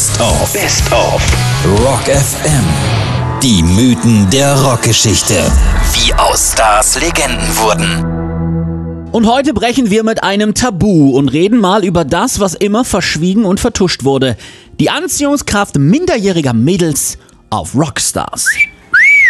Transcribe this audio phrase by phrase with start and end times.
[0.00, 0.52] Best of.
[0.54, 1.22] Best of.
[1.84, 2.64] Rock FM.
[3.42, 5.34] Die Mythen der Rockgeschichte.
[5.92, 9.12] Wie aus Stars Legenden wurden.
[9.12, 13.44] Und heute brechen wir mit einem Tabu und reden mal über das, was immer verschwiegen
[13.44, 14.38] und vertuscht wurde.
[14.80, 17.18] Die Anziehungskraft minderjähriger Mädels
[17.50, 18.48] auf Rockstars.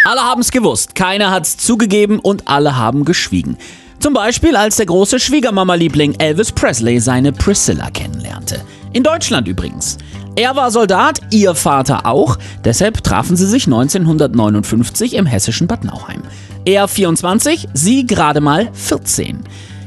[0.05, 3.57] Alle haben es gewusst, keiner hat's zugegeben und alle haben geschwiegen.
[3.99, 8.63] Zum Beispiel als der große Schwiegermama-Liebling Elvis Presley seine Priscilla kennenlernte.
[8.93, 9.97] In Deutschland übrigens.
[10.35, 16.23] Er war Soldat, ihr Vater auch, deshalb trafen sie sich 1959 im hessischen Bad Nauheim.
[16.65, 19.43] Er 24, sie gerade mal 14.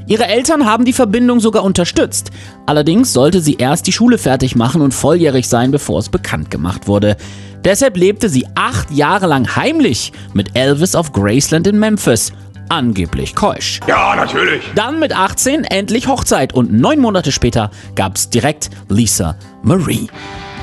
[0.07, 2.31] Ihre Eltern haben die Verbindung sogar unterstützt.
[2.67, 6.89] Allerdings sollte sie erst die Schule fertig machen und volljährig sein, bevor es bekannt gemacht
[6.89, 7.17] wurde.
[7.65, 12.33] Deshalb lebte sie acht Jahre lang heimlich mit Elvis auf Graceland in Memphis
[12.69, 13.81] angeblich keusch.
[13.87, 14.63] Ja, natürlich.
[14.75, 20.09] Dann mit 18 endlich Hochzeit und neun Monate später gab's direkt Lisa Marie.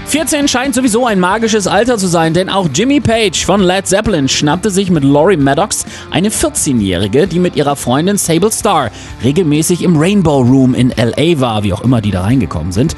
[0.07, 4.27] 14 scheint sowieso ein magisches Alter zu sein, denn auch Jimmy Page von Led Zeppelin
[4.27, 8.91] schnappte sich mit Laurie Maddox eine 14-Jährige, die mit ihrer Freundin Sable Starr
[9.23, 12.95] regelmäßig im Rainbow Room in LA war, wie auch immer die da reingekommen sind.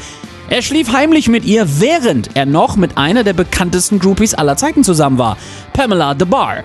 [0.49, 4.83] Er schlief heimlich mit ihr, während er noch mit einer der bekanntesten Groupies aller Zeiten
[4.83, 5.37] zusammen war,
[5.73, 6.63] Pamela DeBar.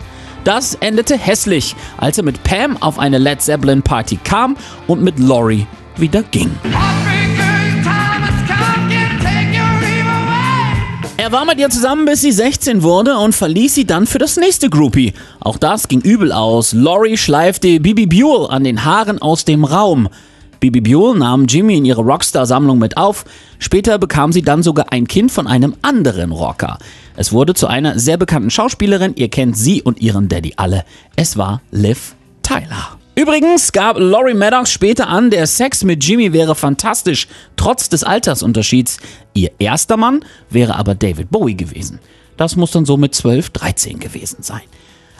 [0.48, 5.18] Das endete hässlich, als er mit Pam auf eine Led Zeppelin Party kam und mit
[5.18, 5.66] Laurie
[5.98, 6.50] wieder ging.
[11.18, 14.38] Er war mit ihr zusammen, bis sie 16 wurde und verließ sie dann für das
[14.38, 15.12] nächste Groupie.
[15.38, 16.72] Auch das ging übel aus.
[16.72, 20.08] Laurie schleifte Bibi Buell an den Haaren aus dem Raum.
[20.60, 23.26] Bibi Buell nahm Jimmy in ihre Rockstar-Sammlung mit auf.
[23.58, 26.78] Später bekam sie dann sogar ein Kind von einem anderen Rocker.
[27.18, 29.14] Es wurde zu einer sehr bekannten Schauspielerin.
[29.16, 30.84] Ihr kennt sie und ihren Daddy alle.
[31.16, 32.96] Es war Liv Tyler.
[33.16, 38.98] Übrigens gab Laurie Maddox später an, der Sex mit Jimmy wäre fantastisch, trotz des Altersunterschieds.
[39.34, 41.98] Ihr erster Mann wäre aber David Bowie gewesen.
[42.36, 44.62] Das muss dann so mit 12, 13 gewesen sein.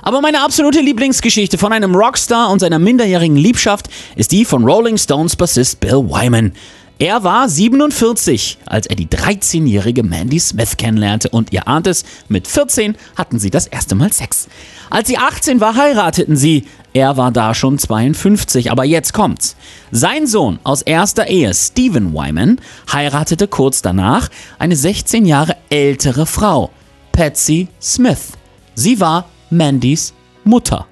[0.01, 4.99] Aber meine absolute Lieblingsgeschichte von einem Rockstar und seiner minderjährigen Liebschaft ist die von Rolling
[4.99, 6.53] Stones Bassist Bill Wyman.
[7.01, 12.49] Er war 47, als er die 13-jährige Mandy Smith kennenlernte und ihr ahnt es, mit
[12.49, 14.49] 14 hatten sie das erste Mal Sex.
[14.91, 16.65] Als sie 18 war, heirateten sie.
[16.95, 19.55] Er war da schon 52, aber jetzt kommt's.
[19.93, 22.61] Sein Sohn aus erster Ehe, Stephen Wyman,
[22.93, 24.29] heiratete kurz danach
[24.59, 26.71] eine 16 Jahre ältere Frau,
[27.13, 28.33] Patsy Smith.
[28.75, 30.89] Sie war Mandys Mutter.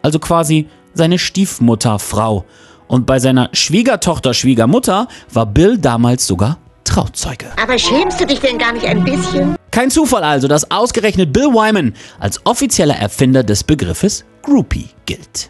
[0.00, 2.46] Also quasi seine Stiefmutterfrau.
[2.88, 7.46] Und bei seiner Schwiegertochter Schwiegermutter war Bill damals sogar Trauzeuge.
[7.60, 9.56] Aber schämst du dich denn gar nicht ein bisschen?
[9.70, 15.48] Kein Zufall also, dass ausgerechnet Bill Wyman als offizieller Erfinder des Begriffes Groupie gilt.